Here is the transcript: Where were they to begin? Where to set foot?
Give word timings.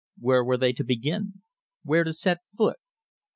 Where 0.17 0.43
were 0.43 0.57
they 0.57 0.73
to 0.73 0.83
begin? 0.83 1.43
Where 1.83 2.03
to 2.03 2.11
set 2.11 2.39
foot? 2.57 2.77